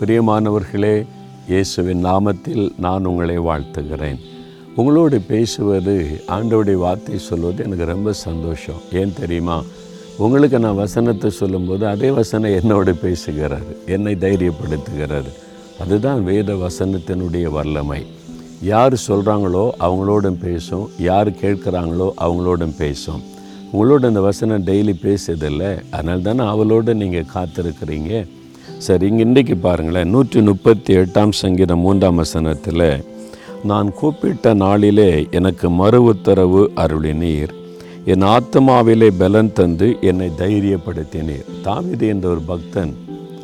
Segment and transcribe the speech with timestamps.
[0.00, 1.06] பிரியமானவர்களே
[1.48, 4.18] இயேசுவின் நாமத்தில் நான் உங்களை வாழ்த்துகிறேன்.
[4.76, 8.80] உங்களோடு பேசுவது ஆண்டோடைய வார்த்தை சொல்வது எனக்கு ரொம்ப சந்தோஷம்.
[8.92, 9.62] ஏன் தெரியுமா?
[10.18, 15.32] உங்களுக்கு நான் வசனத்தை சொல்லும்போது அதே வசனம் என்னோடு பேசுகிறாரு என்னை தைரியப்படுத்துகிறாரு.
[15.80, 18.06] அதுதான் வேத வசனத்தினுடைய வல்லமை.
[18.62, 23.22] யார் சொல்கிறாங்களோ அவங்களோடும் பேசும் யார் கேட்குறாங்களோ அவங்களோடும் பேசும்.
[23.72, 28.26] உங்களோட இந்த வசனம் டெய்லி பேசுதில்லை அதனால தானே அவளோடு நீங்கள் காத்திருக்கிறீங்க?
[28.86, 32.88] சரி இங்கே இன்றைக்கி பாருங்களேன் நூற்றி முப்பத்தி எட்டாம் சங்கீதம் மூன்றாம் வசனத்தில்
[33.62, 37.52] நான் கூப்பிட்ட நாளிலே எனக்கு மறு உத்தரவு அருளினீர்.
[38.04, 41.48] என் ஆத்மாவிலே பலன் தந்து என்னை தைரியப்படுத்தினீர்.
[41.64, 42.92] தாவிது என்ற ஒரு பக்தன்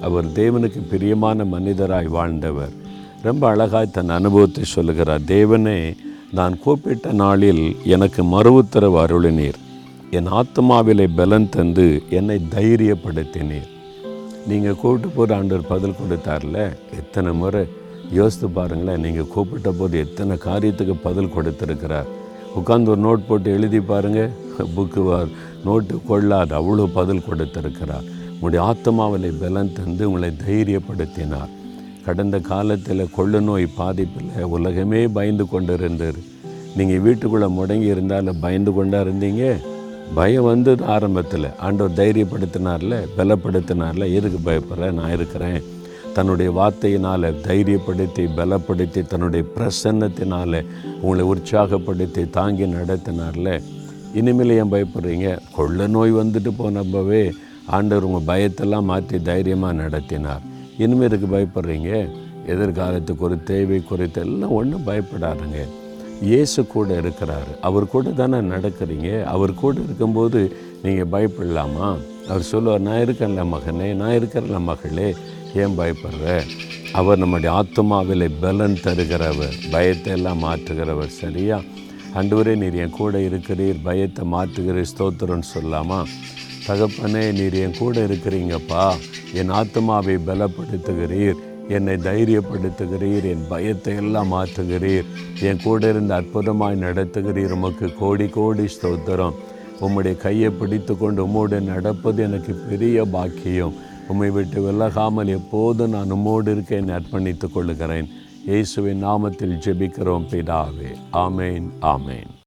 [0.00, 2.72] அவர் தேவனுக்கு பிரியமான மனிதராய் வாழ்ந்தவர்.
[3.22, 5.96] ரொம்ப அழகாய் தன் அனுபவத்தை சொல்லுகிறார் தேவனே
[6.38, 9.58] நான் கூப்பிட்ட நாளில் எனக்கு மறு உத்தரவு அருளினீர்.
[10.10, 13.70] என் ஆத்மாவிலே பலன் தந்து என்னை தைரியப்படுத்தினீர்.
[14.50, 16.58] நீங்கள் கூப்பிட்டு போகிற ஆண்டவர் பதில் கொடுத்தார்ல?
[17.00, 17.62] எத்தனை முறை?
[18.18, 22.08] யோசித்து பாருங்களேன் நீங்கள் கூப்பிட்ட போது எத்தனை காரியத்துக்கு பதில் கொடுத்துருக்கிறார்.
[22.58, 24.34] உட்காந்து ஒரு நோட் போட்டு எழுதி பாருங்கள்
[24.76, 25.02] புக்கு
[25.66, 28.06] நோட்டு கொள்ளாது அவ்வளோ பதில் கொடுத்துருக்கிறார்.
[28.34, 31.50] உங்களுடைய ஆத்மாவிலை பலன் தந்து உங்களை தைரியப்படுத்தினார்.
[32.06, 36.18] கடந்த காலத்தில் கொள்ளு நோய் பாதிப்பில் உலகமே பயந்து கொண்டு இருந்தார்
[36.78, 39.44] நீங்கள் வீட்டுக்குள்ளே முடங்கி இருந்தால் பயந்து கொண்டா இருந்தீங்க?
[40.14, 41.56] பயம் வந்தது ஆரம்பத்தில்.
[41.58, 44.92] ஆண்டவர் தைரியப்படுத்தினார்ல பலப்படுத்தினார்ல எதுக்கு பயப்படுற?
[44.92, 45.62] நான் இருக்கிறேன்.
[46.14, 50.64] தன்னுடைய வார்த்தையினால் தைரியப்படுத்தி பலப்படுத்தி தன்னுடைய பிரசன்னத்தினால்
[51.00, 53.62] உங்களை உற்சாகப்படுத்தி தாங்கி நடத்தினார்ல.
[54.14, 55.38] இனிமேல் ஏன் பயப்படுறீங்க?
[55.54, 57.30] கொள்ள நோய் வந்துட்டு போனப்பவே
[57.66, 60.40] ஆண்டவர் உங்கள் பயத்தெல்லாம் மாற்றி தைரியமாக நடத்தினார்.
[60.78, 62.08] இனிமேல் இதுக்கு பயப்படுறீங்க?
[62.46, 65.68] எதிர்காலத்துக்கு குறித்து தேவை குறித்து எல்லாம் ஒன்றும் பயப்படாதுங்க.
[66.22, 67.52] இயேசு கூட இருக்கிறாரு.
[67.60, 69.22] அவர் கூட தானே நடக்கிறீங்க?
[69.24, 70.40] அவர் கூட இருக்கும்போது
[70.82, 71.88] நீங்கள் பயப்படலாமா?
[72.28, 75.08] அவர் சொல்லுவார் நான் இருக்கேன்ல மகனே நான் இருக்கிறல மகளே
[75.62, 76.26] ஏன் பயப்படுற?
[76.92, 81.58] அவர் நம்முடைய ஆத்மாவிலே பலன் தருகிறவர் பயத்தை எல்லாம் மாற்றுகிறவர் சரியா?
[82.14, 86.00] அன்றுவரே நீர் என் கூட இருக்கிறீர் பயத்தை மாற்றுகிறீர் ஸ்தோத்திரம்னு சொல்லாமா?
[86.66, 88.84] தகப்பனே நீர் என் கூட இருக்கிறீங்கப்பா
[89.32, 95.04] என் ஆத்மாவை பலப்படுத்துகிறீர் என்னை தைரியப்படுத்துகிறீர் என் பயத்தை எல்லாம் மாற்றுகிறீர்
[95.40, 97.54] என் கூட இருந்து அற்புதமாய் நடத்துகிறீர்.
[97.56, 99.38] உமக்கு கோடி கோடி ஸ்தோத்திரம்.
[99.80, 103.74] உம்முடைய கையை பிடித்து கொண்டு உம்மோடு நடப்பது எனக்கு பெரிய பாக்கியம்.
[104.08, 108.08] உம்மை விட்டு விலகாமல் எப்போதும் நான் உம்மோடு இருக்க என்னை அர்ப்பணித்துக் கொள்ளுகிறேன்.
[108.46, 110.92] இயேசுவின் நாமத்தில் ஜெபிக்கிறோம் பிதாவே.
[111.12, 112.32] ஆமேன் ஆமேன்.